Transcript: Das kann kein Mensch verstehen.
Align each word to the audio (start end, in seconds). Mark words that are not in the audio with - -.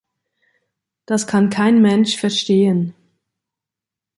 Das 1.05 1.27
kann 1.27 1.51
kein 1.51 1.79
Mensch 1.83 2.17
verstehen. 2.17 2.95